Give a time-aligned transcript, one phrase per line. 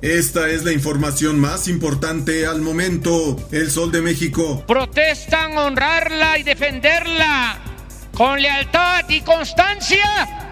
[0.00, 3.36] Esta es la información más importante al momento.
[3.50, 4.64] El Sol de México.
[4.64, 7.58] Protestan honrarla y defenderla
[8.16, 10.47] con lealtad y constancia.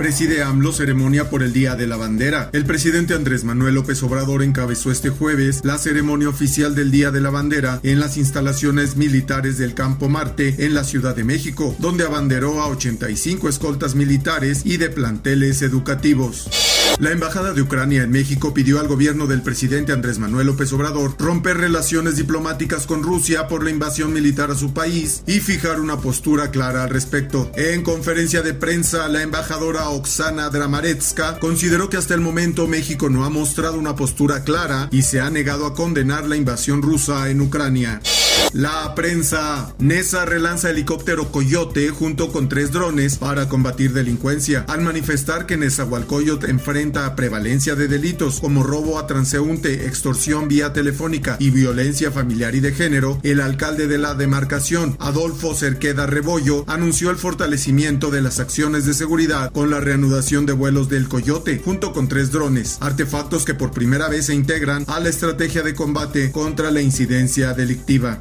[0.00, 2.48] Preside AMLO ceremonia por el Día de la Bandera.
[2.54, 7.20] El presidente Andrés Manuel López Obrador encabezó este jueves la ceremonia oficial del Día de
[7.20, 12.04] la Bandera en las instalaciones militares del Campo Marte en la Ciudad de México, donde
[12.04, 16.48] abanderó a 85 escoltas militares y de planteles educativos.
[17.00, 21.14] La Embajada de Ucrania en México pidió al gobierno del presidente Andrés Manuel López Obrador
[21.18, 25.96] romper relaciones diplomáticas con Rusia por la invasión militar a su país y fijar una
[25.96, 27.50] postura clara al respecto.
[27.54, 33.24] En conferencia de prensa, la embajadora Oksana Dramaretska consideró que hasta el momento México no
[33.24, 37.40] ha mostrado una postura clara y se ha negado a condenar la invasión rusa en
[37.40, 38.02] Ucrania.
[38.52, 39.72] La prensa.
[39.78, 44.64] Nesa relanza helicóptero Coyote junto con tres drones para combatir delincuencia.
[44.66, 51.36] Al manifestar que Nezahualcóyotl enfrenta prevalencia de delitos como robo a transeúnte, extorsión vía telefónica
[51.38, 57.10] y violencia familiar y de género, el alcalde de la demarcación, Adolfo Cerqueda Rebollo, anunció
[57.10, 61.92] el fortalecimiento de las acciones de seguridad con la reanudación de vuelos del Coyote junto
[61.92, 66.32] con tres drones, artefactos que por primera vez se integran a la estrategia de combate
[66.32, 68.20] contra la incidencia delictiva.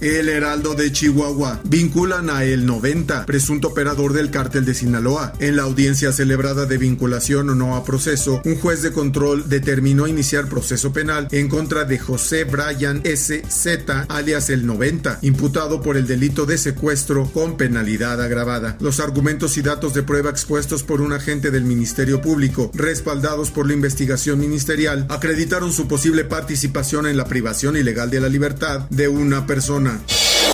[0.00, 5.32] El Heraldo de Chihuahua vinculan a El 90, presunto operador del cártel de Sinaloa.
[5.38, 10.06] En la audiencia celebrada de vinculación o no a proceso, un juez de control determinó
[10.06, 13.42] iniciar proceso penal en contra de José Brian S.
[13.48, 18.76] Z, alias El 90, imputado por el delito de secuestro con penalidad agravada.
[18.80, 23.66] Los argumentos y datos de prueba expuestos por un agente del Ministerio Público, respaldados por
[23.66, 29.08] la investigación ministerial, acreditaron su posible participación en la privación ilegal de la libertad de
[29.08, 29.85] una persona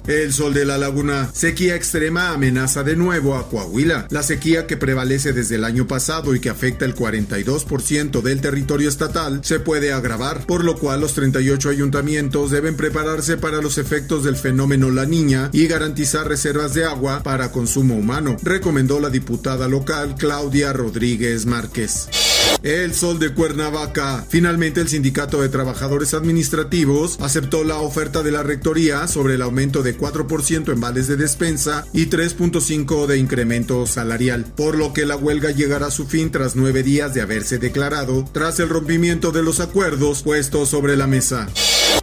[0.06, 1.30] el sol de la laguna.
[1.32, 4.06] Sequía extrema amenaza de nuevo a Coahuila.
[4.10, 8.88] La sequía que prevalece desde el año pasado y que afecta el 42% del territorio
[8.88, 14.24] estatal se puede agravar, por lo cual los 38 ayuntamientos deben prepararse para los efectos
[14.24, 19.68] del fenómeno La Niña y garantizar reservas de agua para consumo humano, recomendó la diputada
[19.68, 22.31] local Claudia Rodríguez Márquez.
[22.62, 24.24] El Sol de Cuernavaca.
[24.28, 29.82] Finalmente el Sindicato de Trabajadores Administrativos aceptó la oferta de la Rectoría sobre el aumento
[29.82, 35.16] de 4% en vales de despensa y 3.5% de incremento salarial, por lo que la
[35.16, 39.42] huelga llegará a su fin tras nueve días de haberse declarado, tras el rompimiento de
[39.42, 41.48] los acuerdos puestos sobre la mesa.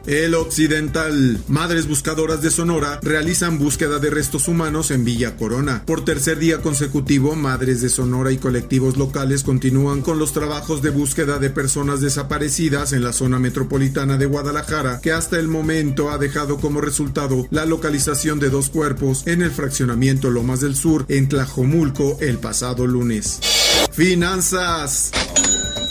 [0.05, 1.39] El Occidental.
[1.47, 5.83] Madres buscadoras de Sonora realizan búsqueda de restos humanos en Villa Corona.
[5.85, 10.89] Por tercer día consecutivo, Madres de Sonora y colectivos locales continúan con los trabajos de
[10.89, 16.17] búsqueda de personas desaparecidas en la zona metropolitana de Guadalajara, que hasta el momento ha
[16.17, 21.29] dejado como resultado la localización de dos cuerpos en el fraccionamiento Lomas del Sur, en
[21.29, 23.39] Tlajomulco, el pasado lunes.
[23.91, 25.11] Finanzas.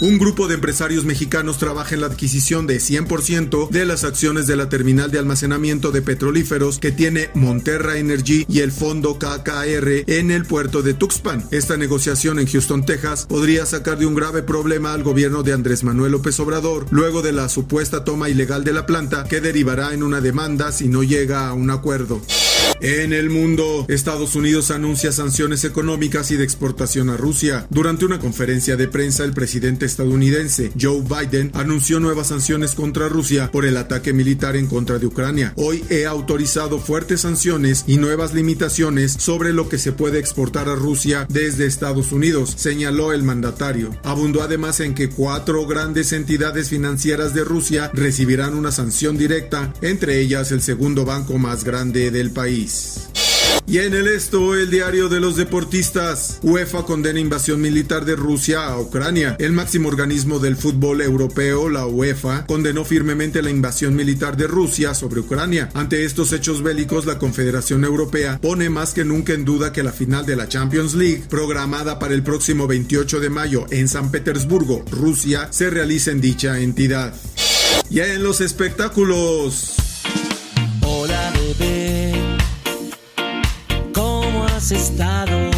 [0.01, 4.55] Un grupo de empresarios mexicanos trabaja en la adquisición de 100% de las acciones de
[4.55, 10.31] la terminal de almacenamiento de petrolíferos que tiene Monterra Energy y el fondo KKR en
[10.31, 11.43] el puerto de Tuxpan.
[11.51, 15.83] Esta negociación en Houston, Texas, podría sacar de un grave problema al gobierno de Andrés
[15.83, 20.05] Manuel López Obrador luego de la supuesta toma ilegal de la planta que derivará en
[20.05, 22.23] una demanda si no llega a un acuerdo.
[22.81, 27.67] En el mundo, Estados Unidos anuncia sanciones económicas y de exportación a Rusia.
[27.71, 33.51] Durante una conferencia de prensa, el presidente estadounidense Joe Biden anunció nuevas sanciones contra Rusia
[33.51, 35.55] por el ataque militar en contra de Ucrania.
[35.57, 40.77] Hoy he autorizado fuertes sanciones y nuevas limitaciones sobre lo que se puede exportar a
[40.77, 43.91] Rusia desde Estados Unidos, señaló el mandatario.
[44.05, 50.21] Abundó además en que cuatro grandes entidades financieras de Rusia recibirán una sanción directa, entre
[50.21, 52.31] ellas el segundo banco más grande del
[53.67, 56.39] Y en el esto, el diario de los deportistas.
[56.43, 59.37] UEFA condena invasión militar de Rusia a Ucrania.
[59.39, 64.95] El máximo organismo del fútbol europeo, la UEFA, condenó firmemente la invasión militar de Rusia
[64.95, 65.69] sobre Ucrania.
[65.75, 69.93] Ante estos hechos bélicos, la Confederación Europea pone más que nunca en duda que la
[69.93, 74.83] final de la Champions League, programada para el próximo 28 de mayo en San Petersburgo,
[74.91, 77.15] Rusia, se realice en dicha entidad.
[77.91, 79.75] Ya en los espectáculos.
[80.81, 82.18] Hola bebé
[84.69, 85.49] has estado.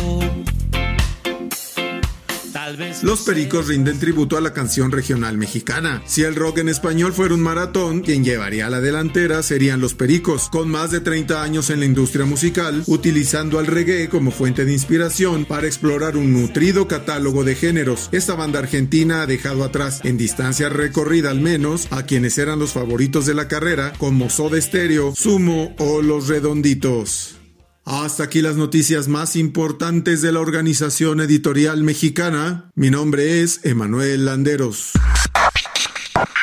[3.03, 6.03] Los Pericos rinden tributo a la canción regional mexicana.
[6.07, 9.95] Si el rock en español fuera un maratón, quien llevaría a la delantera serían Los
[9.95, 14.65] Pericos, con más de 30 años en la industria musical, utilizando al reggae como fuente
[14.65, 18.09] de inspiración para explorar un nutrido catálogo de géneros.
[18.13, 22.73] Esta banda argentina ha dejado atrás, en distancia recorrida al menos, a quienes eran los
[22.73, 27.40] favoritos de la carrera, como Soda Stereo, Sumo o Los Redonditos.
[27.85, 32.71] Hasta aquí las noticias más importantes de la Organización Editorial Mexicana.
[32.75, 34.93] Mi nombre es Emanuel Landeros.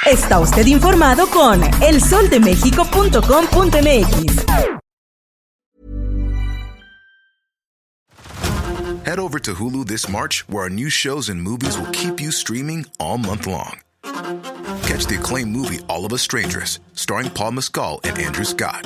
[0.05, 4.45] Está usted informado con elsoldemexico.com.mx.
[9.05, 12.29] Head over to Hulu this March, where our new shows and movies will keep you
[12.29, 13.79] streaming all month long.
[14.83, 18.85] Catch the acclaimed movie All of Us Strangers, starring Paul Mescal and Andrew Scott.